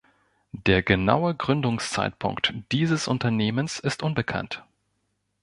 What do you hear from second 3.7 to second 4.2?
ist